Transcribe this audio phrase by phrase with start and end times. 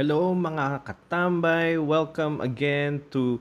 [0.00, 3.36] Hello mga katambay, welcome again to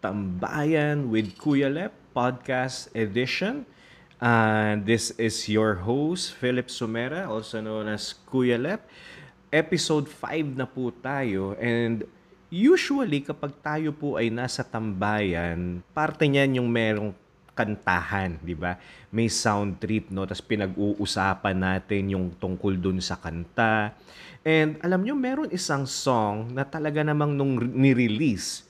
[0.00, 3.68] Tambayan with Kuya Lep podcast edition.
[4.16, 8.88] And this is your host, Philip Sumera, also known as Kuya Lep.
[9.52, 12.08] Episode 5 na po tayo and
[12.48, 17.12] usually kapag tayo po ay nasa tambayan, parte niyan yung merong
[17.58, 18.78] kantahan, di ba?
[19.10, 20.22] May sound trip, no?
[20.22, 23.98] Tapos pinag-uusapan natin yung tungkol dun sa kanta.
[24.46, 28.62] And alam nyo, meron isang song na talaga namang nung ni-release,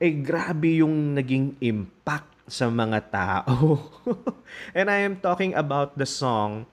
[0.00, 3.92] eh grabe yung naging impact sa mga tao.
[4.78, 6.64] And I am talking about the song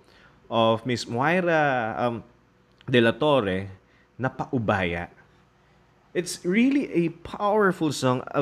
[0.48, 2.24] of Miss Moira um,
[2.88, 3.70] De La Torre
[4.18, 5.19] na Paubaya.
[6.14, 8.42] It's really a powerful song, a,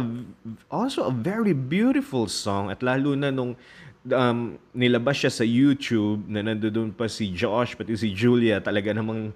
[0.72, 3.60] also a very beautiful song at lalo na nung
[4.08, 9.36] um, nilabas siya sa YouTube na nandoon pa si Josh pati si Julia talaga namang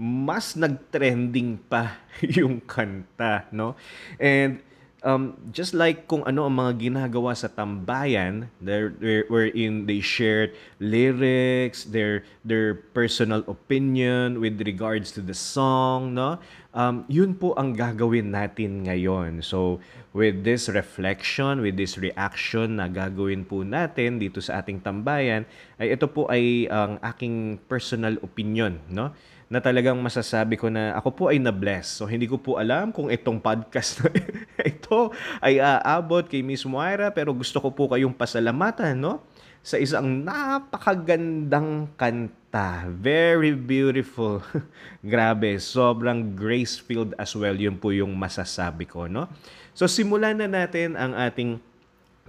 [0.00, 2.00] mas nag-trending pa
[2.40, 3.76] yung kanta, no?
[4.16, 4.64] And
[5.02, 8.92] um, just like kung ano ang mga ginagawa sa tambayan, there,
[9.28, 16.40] wherein they shared lyrics, their their personal opinion with regards to the song, no?
[16.70, 19.42] Um, yun po ang gagawin natin ngayon.
[19.42, 19.82] So,
[20.14, 25.42] with this reflection, with this reaction na gagawin po natin dito sa ating tambayan,
[25.82, 29.10] ay ito po ay ang aking personal opinion, no?
[29.50, 31.98] Na talagang masasabi ko na ako po ay na-bless.
[31.98, 34.14] So hindi ko po alam kung itong podcast na
[34.70, 35.10] ito
[35.42, 39.26] ay aabot kay Miss Moira pero gusto ko po kayong pasalamatan no
[39.60, 42.88] sa isang napakagandang kanta.
[42.94, 44.40] Very beautiful.
[45.04, 47.52] Grabe, sobrang grace-filled as well.
[47.52, 49.28] Yun po yung masasabi ko, no?
[49.76, 51.60] So simulan na natin ang ating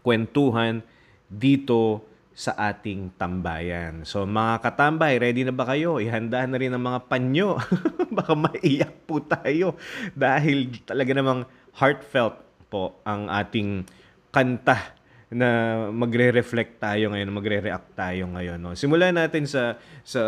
[0.04, 0.84] kwentuhan
[1.32, 2.04] dito
[2.42, 4.02] sa ating tambayan.
[4.02, 6.02] So mga katambay, ready na ba kayo?
[6.02, 7.62] Ihanda na rin ang mga panyo.
[8.18, 9.78] Baka maiyak po tayo
[10.18, 11.46] dahil talaga namang
[11.78, 13.86] heartfelt po ang ating
[14.34, 14.98] kanta
[15.30, 15.50] na
[15.94, 18.58] magre-reflect tayo ngayon, magre-react tayo ngayon.
[18.58, 18.74] No?
[18.74, 20.22] Simulan natin sa sa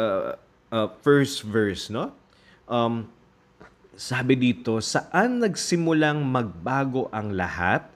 [0.69, 2.13] uh, first verse, no?
[2.69, 3.09] Um,
[3.97, 7.92] sabi dito, saan nagsimulang magbago ang lahat?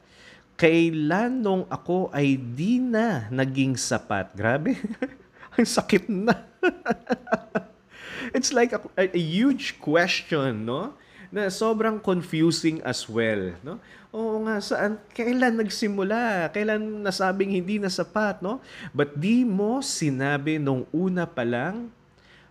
[0.58, 4.34] Kailan nung ako ay di na naging sapat.
[4.34, 4.74] Grabe.
[5.56, 6.34] Ang sakit na.
[8.36, 10.98] It's like a, a, a huge question, no?
[11.30, 13.78] Na sobrang confusing as well, no?
[14.10, 16.50] Oo nga, saan, kailan nagsimula?
[16.50, 18.58] Kailan nasabing hindi na sapat, no?
[18.90, 21.94] But di mo sinabi nung una pa lang,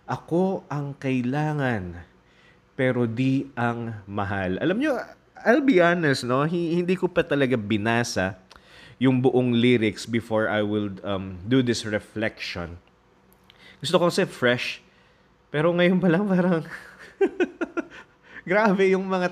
[0.07, 1.99] ako ang kailangan,
[2.79, 4.55] pero di ang mahal.
[4.63, 4.95] Alam nyo,
[5.45, 6.45] I'll be honest, no?
[6.47, 8.39] Hindi ko pa talaga binasa
[8.97, 12.81] yung buong lyrics before I will um, do this reflection.
[13.77, 14.81] Gusto ko kasi fresh.
[15.53, 16.65] Pero ngayon pa lang parang
[18.49, 19.29] grabe yung mga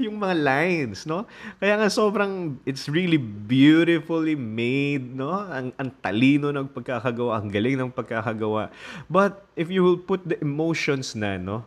[0.00, 1.28] yung mga lines, no?
[1.62, 5.30] Kaya nga sobrang it's really beautifully made, no?
[5.30, 8.72] Ang, ang talino ng pagkakagawa, ang galing ng pagkakagawa.
[9.06, 11.62] But if you will put the emotions na, no?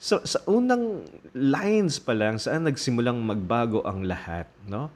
[0.00, 1.04] So, sa unang
[1.36, 4.88] lines pa lang, saan nagsimulang magbago ang lahat, no?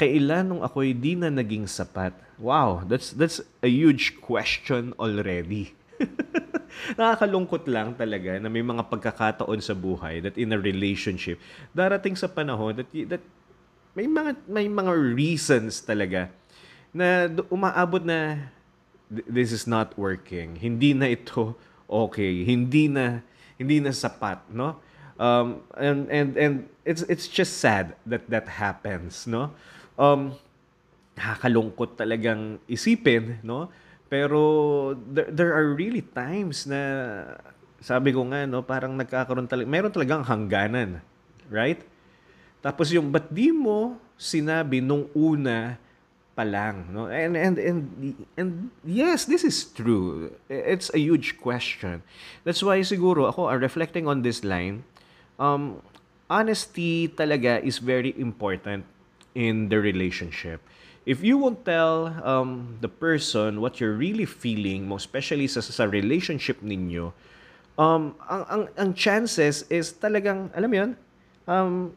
[0.00, 2.16] Kailan nung ako'y di na naging sapat?
[2.40, 5.76] Wow, that's that's a huge question already.
[6.96, 11.36] Nakakalungkot lang talaga na may mga pagkakataon sa buhay that in a relationship,
[11.76, 13.24] darating sa panahon that, that
[13.92, 16.32] may mga may mga reasons talaga
[16.96, 18.48] na umaabot na
[19.12, 20.56] this is not working.
[20.56, 21.52] Hindi na ito
[21.88, 22.40] okay.
[22.48, 23.20] Hindi na
[23.56, 24.76] hindi na sapat, no?
[25.16, 29.52] Um, and and and it's it's just sad that that happens, no?
[29.96, 30.36] Um,
[31.16, 33.72] nakakalungkot talagang isipin, no?
[34.06, 36.80] Pero there, there are really times na
[37.80, 41.00] sabi ko nga no, parang nagkakaroon talaga meron talagang hangganan,
[41.48, 41.80] right?
[42.60, 45.80] Tapos yung ba't di mo sinabi nung una
[46.36, 47.08] pa lang, no?
[47.08, 47.80] And and and
[48.36, 48.50] and
[48.84, 50.36] yes, this is true.
[50.52, 52.04] It's a huge question.
[52.44, 54.84] That's why siguro ako are reflecting on this line.
[55.40, 55.80] Um,
[56.28, 58.84] honesty talaga is very important
[59.32, 60.60] in the relationship.
[61.08, 65.86] If you won't tell um, the person what you're really feeling, most especially sa, sa
[65.86, 67.14] relationship ninyo,
[67.78, 70.90] um, ang, ang, ang chances is talagang, alam mo yun,
[71.46, 71.94] um,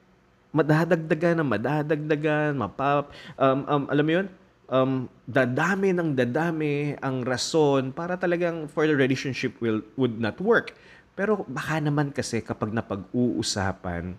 [0.50, 4.28] madadagdagan na madadagdagan, mapap, um, um, alam mo yun,
[4.69, 4.92] um,
[5.25, 10.74] dadami ng dadami ang rason para talagang for the relationship will, would not work.
[11.13, 14.16] Pero baka naman kasi kapag napag-uusapan,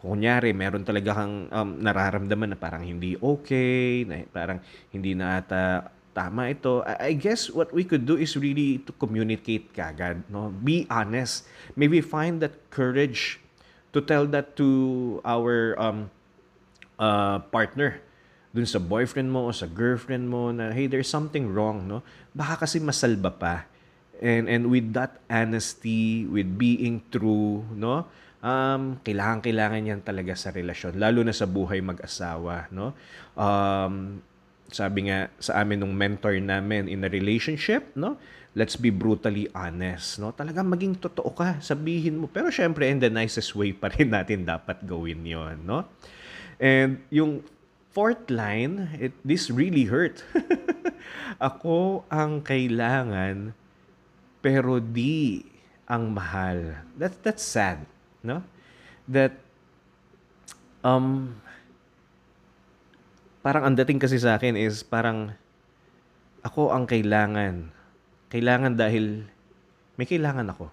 [0.00, 4.58] kunyari meron talaga kang um, nararamdaman na parang hindi okay, na parang
[4.90, 6.82] hindi na ata tama ito.
[6.82, 10.50] I, I guess what we could do is really to communicate kagad, no?
[10.50, 11.46] Be honest.
[11.78, 13.38] Maybe find that courage
[13.92, 16.10] to tell that to our um,
[17.00, 17.98] uh, partner.
[18.50, 22.02] Dun sa boyfriend mo o sa girlfriend mo na hey there's something wrong no?
[22.34, 23.70] Baka kasi masalba pa.
[24.18, 28.10] And and with that honesty with being true no?
[28.42, 32.90] Um kailangan kailangan yan talaga sa relasyon lalo na sa buhay mag-asawa no?
[33.38, 34.18] Um
[34.70, 38.16] sabi nga sa amin nung mentor namin in a relationship, no?
[38.50, 40.34] Let's be brutally honest, no?
[40.34, 42.26] Talagang maging totoo ka, sabihin mo.
[42.26, 45.86] Pero syempre, in the nicest way pa rin natin dapat gawin yon no?
[46.58, 47.46] And yung
[47.90, 50.22] fourth line, it, this really hurt.
[51.38, 53.54] Ako ang kailangan,
[54.42, 55.46] pero di
[55.90, 56.86] ang mahal.
[56.98, 57.86] That, that's sad,
[58.22, 58.46] no?
[59.10, 59.34] That,
[60.86, 61.42] um,
[63.40, 65.32] parang ang dating kasi sa akin is parang
[66.44, 67.72] ako ang kailangan.
[68.32, 69.26] Kailangan dahil
[69.96, 70.72] may kailangan ako.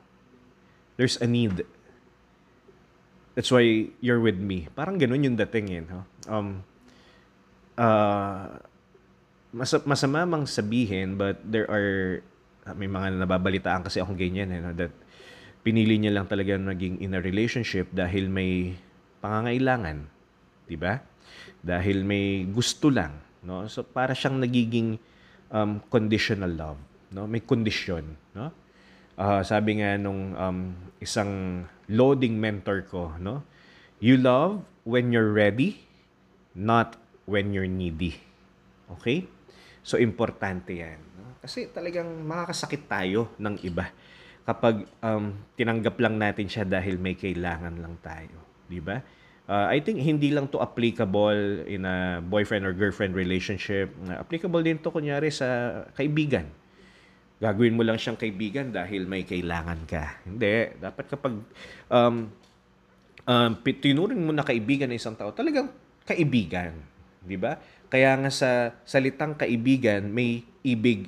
[0.95, 1.67] There's a need.
[3.35, 4.71] That's why you're with me.
[4.73, 5.85] Parang ganun yung dating yun.
[5.85, 6.01] No?
[6.25, 6.47] Um,
[7.77, 8.57] uh,
[9.53, 12.21] mas- masama mang sabihin but there are
[12.75, 14.75] may mga nababalitaan kasi akong ganyan eh, no?
[14.75, 14.91] that
[15.63, 18.75] pinili niya lang talaga naging in a relationship dahil may
[19.23, 20.07] pangangailangan.
[20.67, 20.99] 'Di ba?
[21.61, 23.65] Dahil may gusto lang, no?
[23.67, 24.97] So para siyang nagiging
[25.51, 26.79] um, conditional love,
[27.11, 27.25] no?
[27.25, 28.51] May kondisyon, no?
[29.17, 30.59] Uh, sabi nga nung um,
[31.01, 33.41] isang loading mentor ko, no?
[33.97, 35.81] You love when you're ready,
[36.53, 36.95] not
[37.25, 38.21] when you're needy.
[38.97, 39.25] Okay?
[39.87, 41.39] So importante 'yan, no?
[41.39, 43.89] Kasi talagang makakasakit tayo ng iba
[44.47, 48.37] kapag um, tinanggap lang natin siya dahil may kailangan lang tayo,
[48.71, 48.99] 'di ba?
[49.47, 53.95] Uh, I think hindi lang to applicable in a boyfriend or girlfriend relationship.
[54.03, 56.51] Uh, applicable din to kunyari sa kaibigan.
[57.39, 60.19] Gagawin mo lang siyang kaibigan dahil may kailangan ka.
[60.27, 60.75] Hindi.
[60.83, 61.33] Dapat kapag
[61.87, 62.27] um,
[63.23, 65.71] um, tinuring mo na kaibigan ng isang tao, talagang
[66.03, 66.75] kaibigan.
[67.23, 67.55] Di ba?
[67.87, 71.07] Kaya nga sa salitang kaibigan, may ibig,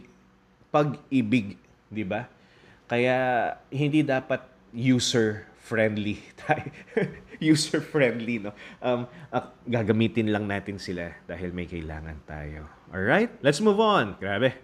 [0.72, 1.60] pag-ibig.
[1.92, 2.24] Di ba?
[2.88, 6.72] Kaya hindi dapat user-friendly tayo.
[7.52, 8.52] user-friendly, no?
[8.84, 12.68] Um, uh, gagamitin lang natin sila dahil may kailangan tayo.
[12.92, 13.32] All right?
[13.40, 14.20] Let's move on.
[14.20, 14.60] Grabe.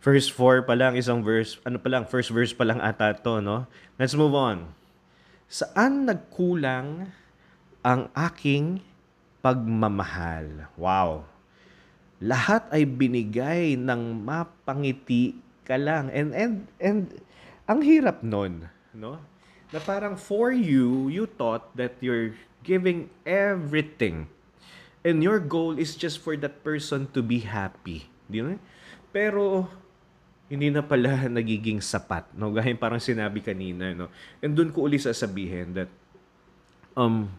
[0.00, 3.44] First four pa lang, isang verse, ano pa lang, first verse pa lang ata to,
[3.44, 3.68] no?
[4.00, 4.72] Let's move on.
[5.44, 7.12] Saan nagkulang
[7.84, 8.80] ang aking
[9.44, 10.72] pagmamahal?
[10.80, 11.28] Wow.
[12.20, 15.36] Lahat ay binigay ng mapangiti
[15.68, 16.08] ka lang.
[16.12, 17.00] And, and, and,
[17.68, 19.20] ang hirap nun, no?
[19.70, 24.26] Na parang for you, you thought that you're giving everything.
[25.00, 28.10] And your goal is just for that person to be happy.
[28.28, 28.60] Di ba?
[29.14, 29.64] Pero,
[30.50, 32.28] hindi na pala nagiging sapat.
[32.36, 32.52] No?
[32.52, 33.96] Gaya parang sinabi kanina.
[33.96, 34.12] No?
[34.44, 35.88] And doon ko uli sasabihin that
[36.98, 37.32] um,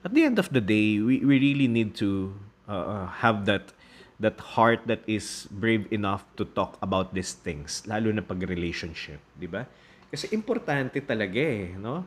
[0.00, 2.32] at the end of the day, we, we really need to
[2.70, 3.74] uh, uh have that
[4.16, 9.20] that heart that is brave enough to talk about these things, lalo na pag relationship,
[9.36, 9.68] di ba?
[10.16, 12.00] Kasi importante talaga eh, no?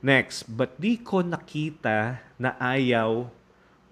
[0.00, 3.28] Next, but di ko nakita na ayaw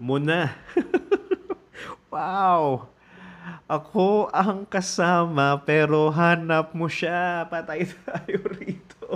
[0.01, 0.57] mo na.
[2.09, 2.89] wow!
[3.69, 7.45] Ako ang kasama pero hanap mo siya.
[7.45, 9.13] Patay tayo rito.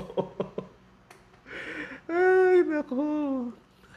[2.06, 3.50] Ay, nako.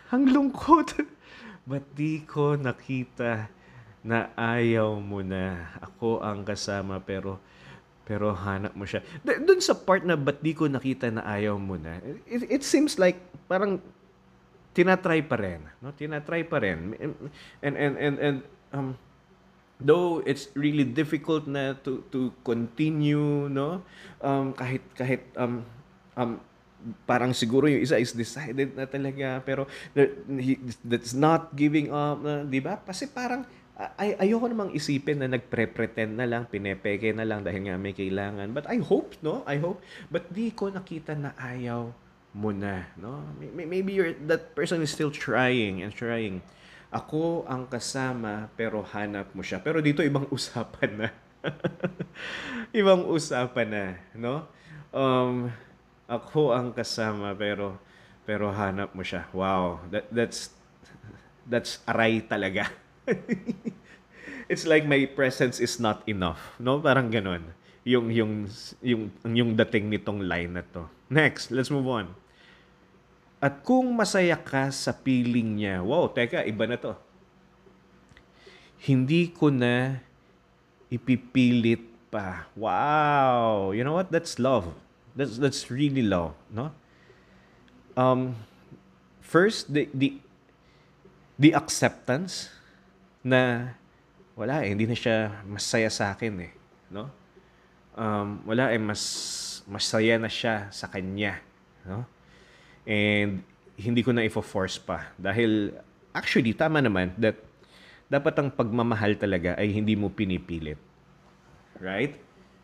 [0.08, 1.04] Ang lungkot.
[1.68, 3.52] Ba't di ko nakita
[4.00, 5.68] na ayaw mo na?
[5.84, 7.36] Ako ang kasama pero
[8.10, 9.06] pero hanap mo siya.
[9.22, 12.98] Doon sa part na ba't di ko nakita na ayaw mo na, it, it seems
[12.98, 13.78] like parang
[14.74, 15.62] tinatry pa rin.
[15.78, 15.94] No?
[15.94, 16.98] Tinatry pa rin.
[17.62, 18.36] And, and, and, and
[18.74, 18.98] um,
[19.78, 23.86] though it's really difficult na to, to continue, no?
[24.18, 25.62] Um, kahit, kahit, um,
[26.18, 26.42] um,
[27.06, 29.68] parang siguro yung isa is decided na talaga pero
[30.80, 32.80] that's not giving up na, 'di ba?
[32.80, 33.44] Kasi parang
[33.96, 38.52] ay ayoko namang isipin na nagpre-pretend na lang, pinepeke na lang dahil nga may kailangan.
[38.52, 39.40] But I hope, no?
[39.48, 39.80] I hope.
[40.12, 41.88] But di ko nakita na ayaw
[42.36, 43.24] mo na, no?
[43.40, 46.44] Maybe you're, that person is still trying and trying.
[46.92, 49.62] Ako ang kasama pero hanap mo siya.
[49.62, 51.08] Pero dito ibang usapan na.
[52.80, 54.44] ibang usapan na, no?
[54.92, 55.48] Um,
[56.10, 57.78] ako ang kasama pero
[58.28, 59.26] pero hanap mo siya.
[59.32, 60.52] Wow, that that's
[61.48, 62.68] that's aray talaga.
[64.50, 66.82] it's like my presence is not enough, no?
[66.82, 67.44] Parang ganun.
[67.86, 68.32] Yung yung
[68.84, 70.84] yung yung dating nitong line na to.
[71.08, 72.12] Next, let's move on.
[73.40, 76.92] At kung masaya ka sa piling niya, wow, teka, iba na to.
[78.84, 79.96] Hindi ko na
[80.92, 81.80] ipipilit
[82.12, 82.50] pa.
[82.52, 83.72] Wow.
[83.72, 84.12] You know what?
[84.12, 84.68] That's love.
[85.16, 86.74] That's that's really love, no?
[87.96, 88.36] Um
[89.24, 90.18] first the the
[91.38, 92.52] the acceptance
[93.20, 93.74] na
[94.36, 96.52] wala eh, hindi na siya masaya sa akin eh,
[96.88, 97.12] no?
[97.92, 99.02] Um, wala eh, mas
[99.68, 101.42] masaya na siya sa kanya,
[101.84, 102.08] no?
[102.88, 103.44] And
[103.76, 105.72] hindi ko na ifo-force pa dahil
[106.12, 107.36] actually tama naman that
[108.10, 110.76] dapat ang pagmamahal talaga ay hindi mo pinipilit.
[111.78, 112.18] Right?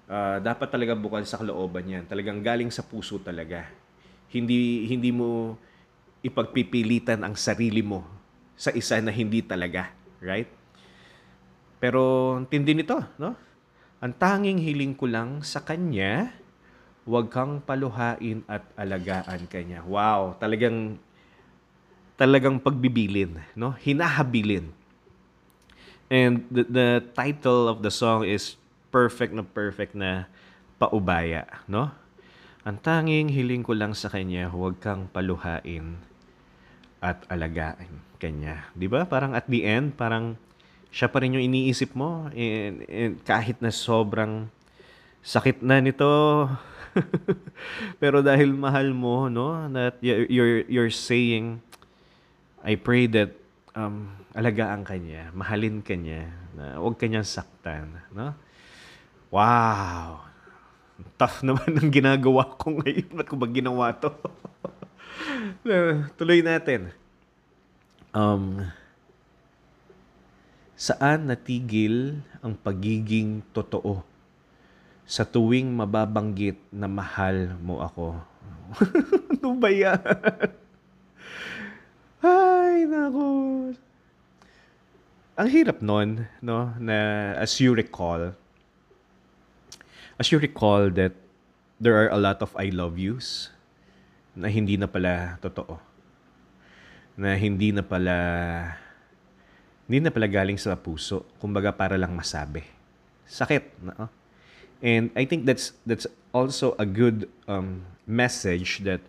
[0.07, 2.05] Uh, dapat talaga bukal sa kalooban yan.
[2.05, 3.71] Talagang galing sa puso talaga.
[4.27, 5.55] Hindi hindi mo
[6.27, 8.03] ipagpipilitan ang sarili mo
[8.59, 9.95] sa isa na hindi talaga.
[10.27, 10.51] Right?
[11.79, 13.39] Pero tindi nito, no?
[14.03, 16.35] Ang tanging hiling ko lang sa kanya,
[17.07, 19.87] huwag kang paluhain at alagaan kanya.
[19.87, 20.99] Wow, talagang
[22.19, 23.79] talagang pagbibilin, no?
[23.79, 24.75] Hinahabilin.
[26.11, 28.59] And the, the title of the song is
[28.91, 30.27] perfect na perfect na
[30.83, 31.95] paubaya, no?
[32.67, 36.03] Ang tanging hiling ko lang sa kanya, huwag kang paluhain
[37.01, 38.69] at alagaan kanya.
[38.73, 39.05] 'Di ba?
[39.05, 40.41] Parang at the end, parang
[40.91, 42.33] siya pa rin yung iniisip mo.
[42.33, 44.49] And, and kahit na sobrang
[45.21, 46.49] sakit na nito.
[48.01, 51.61] Pero dahil mahal mo no that you're you're saying
[52.65, 53.37] I pray that
[53.77, 58.33] um alagaan ka niya mahalin ka niya na huwag kanyang saktan no?
[59.29, 60.25] Wow!
[61.21, 63.13] Tough naman ang ginagawa ko ngayon.
[63.13, 64.09] Ba't ko ba ginawa to
[66.19, 66.93] tuloy natin
[68.17, 68.65] um
[70.77, 74.05] Saan natigil ang pagiging totoo?
[75.09, 78.21] Sa tuwing mababanggit na mahal mo ako.
[79.33, 79.97] ano ba yan?
[82.21, 83.25] Ay, nako.
[85.41, 88.37] Ang hirap nun, no, na as you recall,
[90.21, 91.17] as you recall that
[91.81, 93.49] there are a lot of I love yous
[94.37, 95.81] na hindi na pala totoo.
[97.17, 98.17] Na hindi na pala
[99.89, 101.25] hindi na pala galing sa puso.
[101.41, 102.61] Kumbaga para lang masabi.
[103.25, 103.81] Sakit.
[103.81, 104.13] No?
[104.85, 106.05] And I think that's that's
[106.37, 109.01] also a good um, message that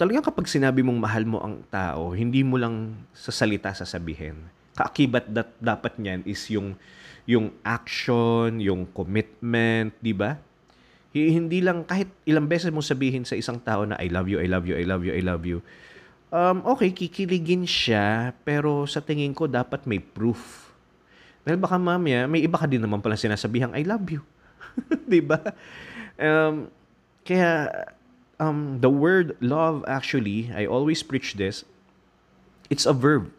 [0.00, 4.48] talagang kapag sinabi mong mahal mo ang tao, hindi mo lang sa salita sasabihin.
[4.72, 6.80] Kaakibat that dapat niyan is yung
[7.28, 10.40] yung action, yung commitment, di ba?
[11.16, 14.48] Hindi lang kahit ilang beses mo sabihin sa isang tao na I love you, I
[14.48, 15.64] love you, I love you, I love you
[16.30, 20.72] um, okay, kikiligin siya, pero sa tingin ko dapat may proof.
[21.46, 24.22] Dahil baka mamaya, may iba ka din naman pala sinasabihang, I love you.
[25.10, 25.54] di ba?
[26.18, 26.68] Um,
[27.22, 27.70] kaya,
[28.42, 31.62] um, the word love actually, I always preach this,
[32.66, 33.30] it's a verb.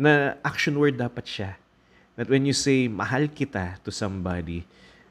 [0.00, 1.50] Na action word dapat siya.
[2.14, 4.64] That when you say, mahal kita to somebody,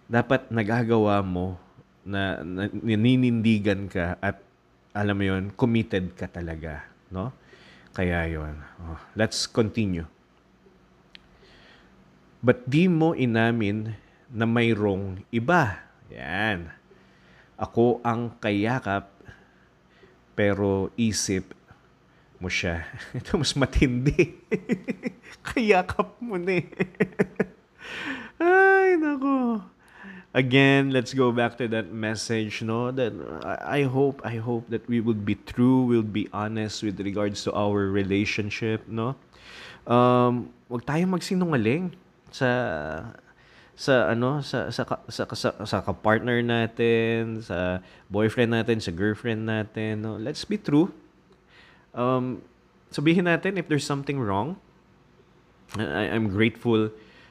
[0.09, 1.61] dapat nagagawa mo
[2.01, 4.41] na, na ninindigan ka at
[4.97, 6.81] alam mo yon committed ka talaga,
[7.13, 7.29] no?
[7.93, 8.57] Kaya yon.
[8.89, 10.09] Oh, let's continue.
[12.41, 13.93] But di mo inamin
[14.33, 15.77] na mayroong iba.
[16.09, 16.73] Yan.
[17.59, 19.13] Ako ang kayakap,
[20.33, 21.53] pero isip
[22.41, 22.87] mo siya.
[23.17, 24.41] Ito mas matindi.
[25.53, 26.67] kayakap mo na eh.
[28.41, 29.61] Ay, nako
[30.33, 32.91] again, let's go back to that message, no?
[32.91, 33.13] That
[33.45, 37.53] I hope, I hope that we would be true, we'll be honest with regards to
[37.53, 39.15] our relationship, no?
[39.89, 41.97] Um, wag tayong magsinungaling
[42.29, 42.49] sa
[43.73, 47.81] sa ano sa sa sa, sa, sa ka-partner natin, sa
[48.11, 50.19] boyfriend natin, sa girlfriend natin, no?
[50.21, 50.93] Let's be true.
[51.95, 52.45] Um,
[52.93, 54.61] sabihin natin if there's something wrong.
[55.77, 56.89] I, I'm grateful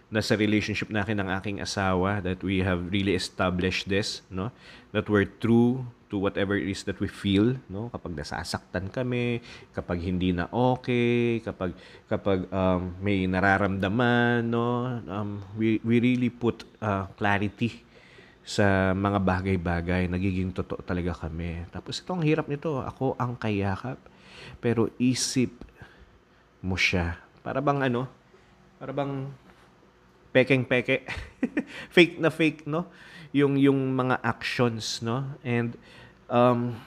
[0.08, 4.48] na sa relationship nakin ng aking asawa that we have really established this no?
[4.96, 7.92] That we're true to whatever it is that we feel no?
[7.92, 9.44] Kapag nasasaktan kami
[9.76, 11.76] kapag hindi na okay kapag
[12.08, 14.96] kapag um, may nararamdaman no?
[15.04, 17.84] Um, we we really put uh, clarity
[18.48, 20.08] sa mga bagay-bagay.
[20.08, 21.68] Nagiging totoo talaga kami.
[21.68, 24.00] Tapos itong hirap nito ako ang kayakap.
[24.64, 25.52] Pero isip
[26.64, 27.20] mo siya.
[27.44, 28.08] Para bang ano?
[28.80, 29.28] Para bang
[30.38, 31.02] pekeng-peke.
[31.96, 32.86] fake na fake, no?
[33.34, 35.26] Yung, yung mga actions, no?
[35.42, 35.74] And,
[36.30, 36.78] um,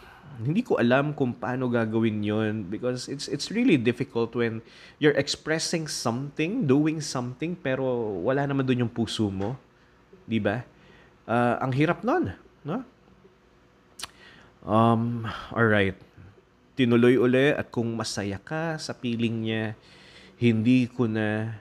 [0.42, 4.64] hindi ko alam kung paano gagawin yon because it's it's really difficult when
[4.98, 7.86] you're expressing something, doing something pero
[8.26, 9.60] wala naman doon yung puso mo,
[10.26, 10.66] 'di ba?
[11.30, 12.34] Uh, ang hirap noon,
[12.66, 12.82] no?
[14.62, 15.98] Um, all right.
[16.78, 19.78] Tinuloy uli at kung masaya ka sa piling niya,
[20.38, 21.58] hindi ko na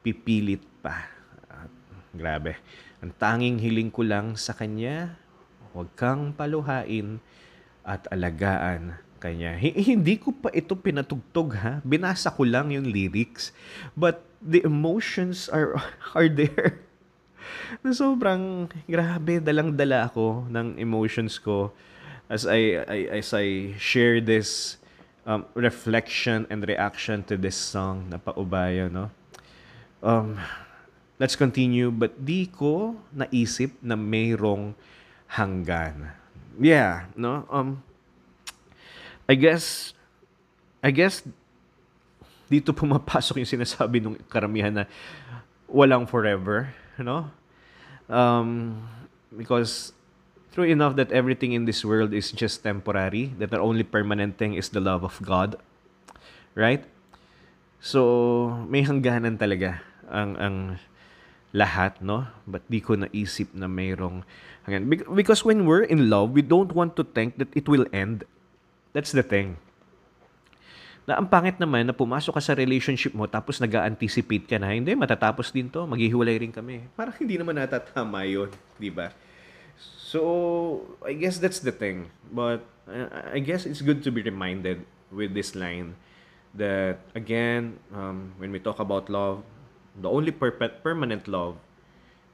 [0.00, 1.15] pipilit pa.
[2.16, 2.56] Grabe.
[3.04, 5.20] Ang tanging hiling ko lang sa kanya,
[5.76, 7.20] huwag kang paluhain
[7.84, 9.56] at alagaan kanya.
[9.60, 11.84] Hindi ko pa ito pinatugtog ha.
[11.84, 13.52] Binasa ko lang yung lyrics.
[13.92, 15.76] But the emotions are
[16.16, 16.80] are there.
[17.82, 21.70] na sobrang grabe, dalang-dala ako ng emotions ko
[22.26, 24.80] as I, I as I share this
[25.26, 29.10] um, reflection and reaction to this song na paubaya, no?
[30.02, 30.38] Um,
[31.16, 34.76] let's continue, but di ko naisip na mayroong
[35.32, 36.12] hanggan.
[36.56, 37.44] Yeah, no?
[37.52, 37.84] Um,
[39.28, 39.92] I guess,
[40.80, 41.24] I guess,
[42.46, 44.84] dito pumapasok yung sinasabi ng karamihan na
[45.66, 47.28] walang forever, no?
[48.06, 48.80] Um,
[49.34, 49.90] because
[50.54, 54.54] true enough that everything in this world is just temporary, that the only permanent thing
[54.54, 55.58] is the love of God,
[56.54, 56.86] right?
[57.82, 60.56] So, may hangganan talaga ang ang
[61.56, 62.28] lahat, no?
[62.44, 64.20] But di ko naisip na mayroong
[64.68, 64.92] hanggan.
[65.16, 68.28] Because when we're in love, we don't want to think that it will end.
[68.92, 69.56] That's the thing.
[71.08, 74.76] Na ang pangit naman na pumasok ka sa relationship mo tapos nag anticipate ka na,
[74.76, 76.84] hindi, matatapos din to, maghihiwalay rin kami.
[76.92, 79.14] Parang hindi naman natatama yun, di ba?
[79.78, 82.12] So, I guess that's the thing.
[82.28, 82.66] But
[83.32, 84.82] I guess it's good to be reminded
[85.14, 85.94] with this line
[86.58, 89.46] that, again, um, when we talk about love,
[90.00, 91.56] the only per- permanent love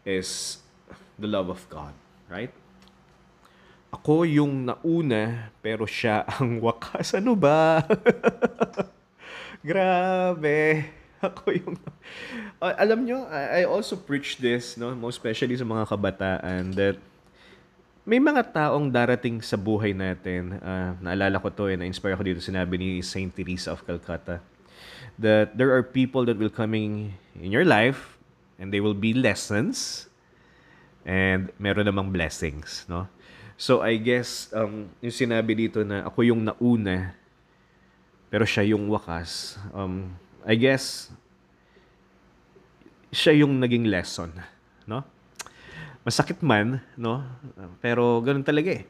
[0.02, 0.58] is
[1.18, 1.94] the love of God,
[2.26, 2.50] right?
[3.92, 7.12] Ako yung nauna, pero siya ang wakas.
[7.14, 7.84] Ano ba?
[9.68, 10.90] Grabe.
[11.22, 11.76] Ako yung...
[12.58, 14.90] Uh, alam nyo, I, I also preach this, no?
[14.96, 16.98] most especially sa mga kabataan, that
[18.02, 20.58] may mga taong darating sa buhay natin.
[20.58, 24.42] Uh, naalala ko to, eh, na-inspire ako dito, sinabi ni Saint Teresa of Calcutta,
[25.22, 28.18] that there are people that will coming in your life
[28.58, 30.06] and they will be lessons
[31.06, 33.06] and meron namang blessings, no?
[33.56, 37.14] So I guess um, yung sinabi dito na ako yung nauna
[38.32, 39.60] pero siya yung wakas.
[39.76, 41.12] Um, I guess
[43.12, 44.32] siya yung naging lesson,
[44.88, 45.04] no?
[46.02, 47.22] Masakit man, no?
[47.84, 48.88] Pero ganun talaga eh.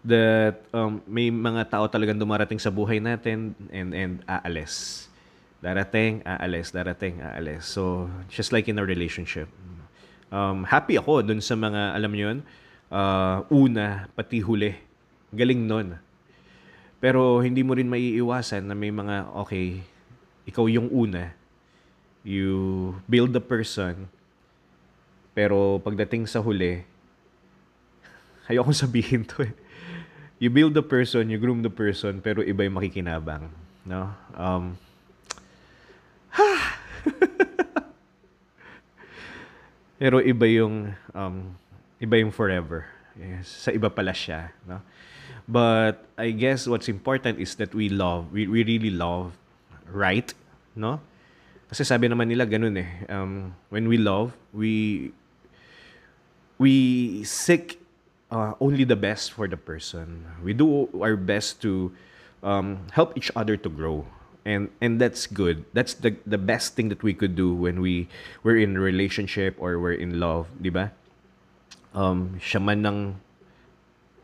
[0.00, 5.06] That um, may mga tao talagang dumarating sa buhay natin and and aalis.
[5.60, 7.68] Darating, aalis, darating, aalis.
[7.68, 9.44] So, just like in a relationship.
[10.32, 12.38] Um, happy ako dun sa mga, alam niyo yun,
[12.88, 14.72] uh, una, pati huli.
[15.36, 16.00] Galing nun.
[16.96, 19.84] Pero hindi mo rin maiiwasan na may mga, okay,
[20.48, 21.36] ikaw yung una.
[22.24, 24.08] You build the person.
[25.36, 26.88] Pero pagdating sa huli,
[28.48, 29.52] ayokong sabihin to eh.
[30.40, 33.52] You build the person, you groom the person, pero iba yung makikinabang.
[33.84, 34.08] No?
[34.32, 34.80] Um,
[40.00, 41.52] pero iba yung um,
[42.00, 42.88] iba yung forever.
[43.20, 44.80] Yes, sa iba pala siya, no?
[45.44, 49.36] But I guess what's important is that we love, we, we really love
[49.92, 50.32] right,
[50.72, 51.04] no?
[51.68, 52.88] Kasi sabi naman nila ganun eh.
[53.12, 55.12] Um, when we love, we
[56.56, 56.72] we
[57.28, 57.76] seek
[58.30, 60.26] uh, only the best for the person.
[60.42, 61.92] We do our best to
[62.42, 64.06] um, help each other to grow.
[64.40, 65.68] And and that's good.
[65.76, 68.08] That's the the best thing that we could do when we
[68.40, 70.96] we're in a relationship or we're in love, 'di ba?
[71.94, 72.98] um, siya man ng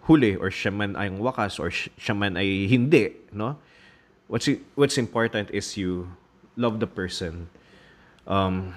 [0.06, 3.58] huli or siya man ay wakas or siya man ay hindi, no?
[4.26, 6.10] What's what's important is you
[6.58, 7.46] love the person
[8.26, 8.74] um,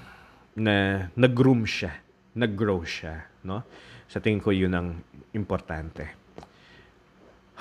[0.53, 1.93] na nag-groom siya,
[2.37, 3.65] nag-grow siya, no?
[4.09, 5.05] Sa tingin ko yun ang
[5.37, 6.09] importante.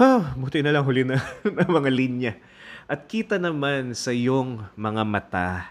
[0.00, 2.32] Ha, buti na lang huli na ng mga linya.
[2.88, 5.68] At kita naman sa iyong mga mata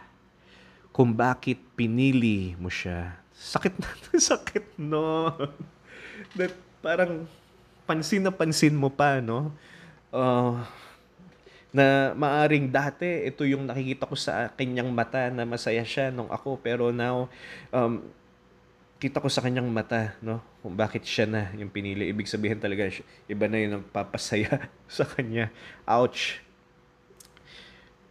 [0.93, 3.17] kung bakit pinili mo siya.
[3.33, 3.89] Sakit na
[4.29, 5.33] sakit no?
[6.37, 6.53] That
[6.85, 7.25] parang
[7.89, 9.49] pansin na pansin mo pa no?
[10.13, 10.61] Uh,
[11.73, 16.61] na maaring dati ito yung nakikita ko sa kanyang mata na masaya siya nung ako.
[16.61, 17.25] Pero now
[17.73, 18.05] um,
[18.97, 22.91] kita ko sa kanyang mata no kung bakit siya na yung pinili ibig sabihin talaga
[23.31, 25.47] iba na yung nagpapasaya sa kanya
[25.87, 26.43] ouch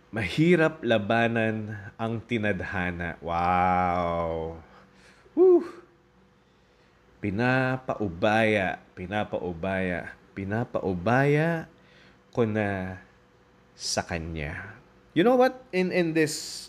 [0.08, 4.56] mahirap labanan ang tinadhana wow
[5.36, 5.68] Woo!
[7.20, 11.68] Pinapaubaya, pinapaubaya, pinapaubaya
[12.32, 12.96] ko na
[13.76, 14.80] sa kanya.
[15.12, 15.60] You know what?
[15.76, 16.68] In in this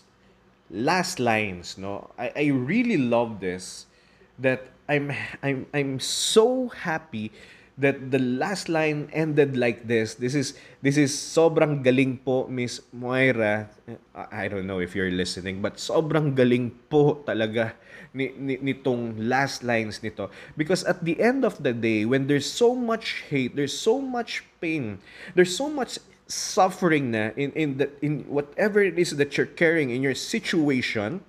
[0.68, 3.88] last lines, no, I, I really love this
[4.36, 5.12] that I'm
[5.44, 7.30] I'm I'm so happy
[7.78, 10.18] that the last line ended like this.
[10.18, 13.70] This is this is sobrang galing po Miss Moira.
[14.16, 17.78] I don't know if you're listening, but sobrang galing po talaga
[18.10, 22.50] ni, ni nitong last lines nito because at the end of the day when there's
[22.50, 24.98] so much hate, there's so much pain,
[25.38, 29.88] there's so much suffering na in in the in whatever it is that you're carrying
[29.94, 31.22] in your situation,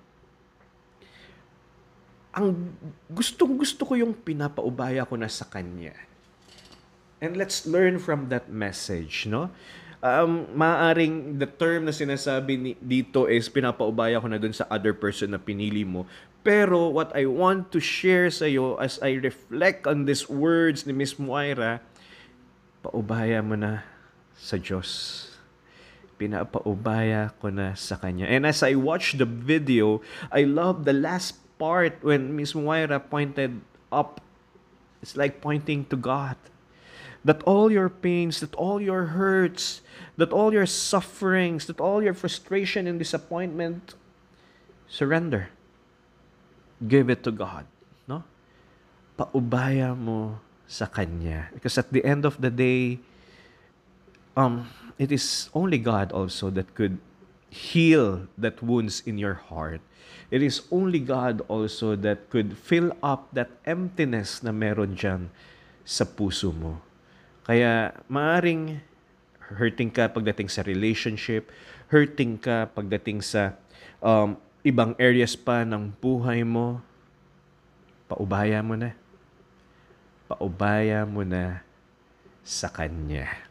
[2.39, 2.55] ang
[3.11, 5.91] gustong gusto ko yung pinapaubaya ko na sa kanya
[7.19, 9.51] And let's learn from that message, no?
[9.99, 14.95] Um, maaring the term na sinasabi ni, dito is pinapaubaya ko na dun sa other
[14.95, 16.07] person na pinili mo.
[16.39, 20.95] Pero what I want to share sa iyo as I reflect on these words ni
[20.95, 21.83] Miss Moira,
[22.79, 23.83] paubaya mo na
[24.39, 25.27] sa Diyos.
[26.15, 28.31] Pinapaubaya ko na sa Kanya.
[28.31, 29.99] And as I watch the video,
[30.31, 33.59] I love the last part when Miss Moira pointed
[33.91, 34.21] up.
[35.03, 36.35] It's like pointing to God
[37.23, 39.81] that all your pains, that all your hurts,
[40.17, 43.95] that all your sufferings, that all your frustration and disappointment,
[44.87, 45.49] surrender.
[46.87, 47.67] Give it to God.
[48.07, 48.23] No?
[49.19, 51.51] Paubaya mo sa Kanya.
[51.53, 52.99] Because at the end of the day,
[54.37, 56.99] um, it is only God also that could
[57.49, 59.81] heal that wounds in your heart.
[60.29, 65.33] It is only God also that could fill up that emptiness na meron dyan
[65.81, 66.77] sa puso mo.
[67.49, 68.77] Kaya maaring
[69.57, 71.49] hurting ka pagdating sa relationship,
[71.89, 73.57] hurting ka pagdating sa
[73.97, 76.77] um, ibang areas pa ng buhay mo,
[78.05, 78.93] paubaya mo na.
[80.29, 81.65] Paubaya mo na
[82.45, 83.48] sa Kanya.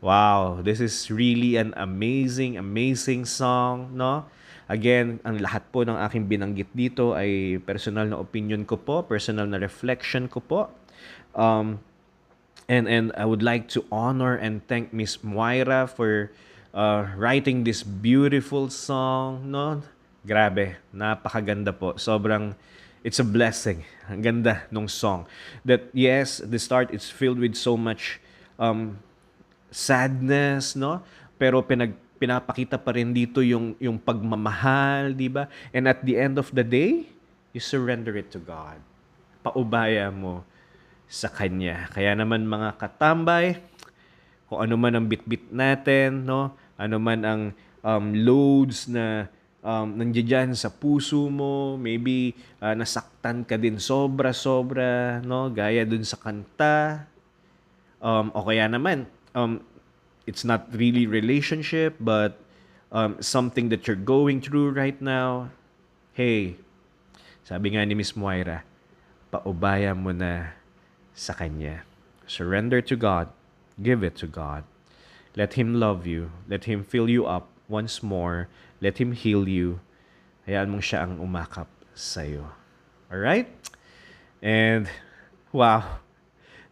[0.00, 4.24] Wow, this is really an amazing, amazing song, no?
[4.64, 9.44] Again, ang lahat po ng aking binanggit dito ay personal na opinion ko po, personal
[9.44, 10.72] na reflection ko po.
[11.36, 11.84] Um,
[12.64, 16.32] and and I would like to honor and thank Miss Moira for
[16.72, 19.52] uh, writing this beautiful song.
[19.52, 19.84] No,
[20.24, 22.00] grabe, napakaganda po.
[22.00, 22.56] Sobrang
[23.04, 23.84] it's a blessing.
[24.08, 25.28] Ang ganda nung song.
[25.60, 28.16] That yes, the start is filled with so much
[28.56, 29.02] um,
[29.70, 31.00] sadness, no?
[31.40, 35.48] Pero pinag pinapakita pa rin dito yung yung pagmamahal, di ba?
[35.72, 37.08] And at the end of the day,
[37.56, 38.78] you surrender it to God.
[39.40, 40.44] Paubaya mo
[41.10, 41.90] sa Kanya.
[41.90, 43.58] Kaya naman mga katambay,
[44.46, 46.54] kung ano man ang bitbit natin, no?
[46.78, 47.42] ano man ang
[47.82, 49.26] um, loads na
[49.62, 55.50] um, nandiyan sa puso mo, maybe uh, nasaktan ka din sobra-sobra, no?
[55.50, 57.06] gaya dun sa kanta,
[57.98, 59.64] um, o kaya naman, um,
[60.26, 62.38] it's not really relationship, but
[62.92, 65.50] um, something that you're going through right now,
[66.12, 66.56] hey,
[67.44, 68.62] sabi nga ni Miss Moira,
[69.30, 70.54] paubaya mo na
[71.14, 71.82] sa Kanya.
[72.26, 73.28] Surrender to God.
[73.82, 74.64] Give it to God.
[75.34, 76.30] Let Him love you.
[76.46, 78.46] Let Him fill you up once more.
[78.80, 79.80] Let Him heal you.
[80.46, 82.50] Hayaan mong siya ang umakap sa iyo.
[83.10, 83.50] Alright?
[84.42, 84.86] And,
[85.50, 86.02] wow.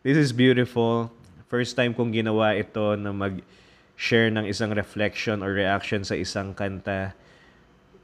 [0.02, 1.10] This is beautiful.
[1.48, 7.16] First time kong ginawa ito na mag-share ng isang reflection or reaction sa isang kanta.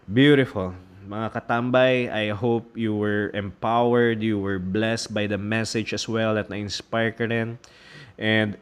[0.08, 0.72] Beautiful.
[1.04, 6.40] Mga katambay, I hope you were empowered, you were blessed by the message as well
[6.40, 7.60] at na-inspire ka rin.
[8.16, 8.56] And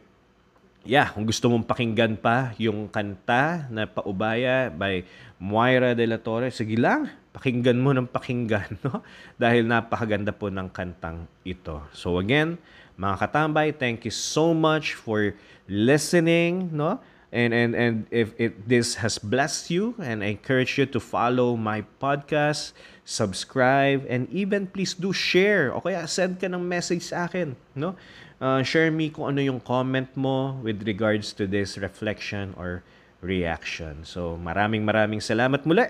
[0.83, 5.03] yeah, kung gusto mong pakinggan pa yung kanta na Paubaya by
[5.39, 9.03] Moira de la Torre, sige lang, pakinggan mo ng pakinggan, no?
[9.39, 11.83] Dahil napakaganda po ng kantang ito.
[11.95, 12.59] So again,
[12.99, 15.33] mga katambay, thank you so much for
[15.67, 16.99] listening, no?
[17.33, 21.57] and and and if it this has blessed you and I encourage you to follow
[21.57, 27.25] my podcast subscribe and even please do share o kaya send ka ng message sa
[27.25, 27.97] akin no
[28.43, 32.83] uh, share me kung ano yung comment mo with regards to this reflection or
[33.23, 34.03] reaction.
[34.03, 35.87] So maraming maraming salamat muli.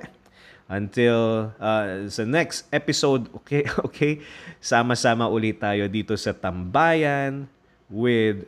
[0.70, 4.24] Until uh, sa next episode okay okay
[4.64, 7.50] sama-sama ulit tayo dito sa Tambayan
[7.90, 8.48] with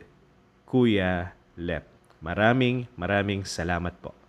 [0.64, 1.84] Kuya Lep.
[2.22, 4.25] Maraming maraming salamat po.